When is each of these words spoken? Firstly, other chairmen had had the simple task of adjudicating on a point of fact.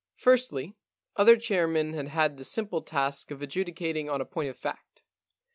Firstly, 0.15 0.73
other 1.15 1.37
chairmen 1.37 1.93
had 1.93 2.07
had 2.07 2.35
the 2.37 2.43
simple 2.43 2.81
task 2.81 3.29
of 3.29 3.43
adjudicating 3.43 4.09
on 4.09 4.19
a 4.19 4.25
point 4.25 4.49
of 4.49 4.57
fact. 4.57 5.03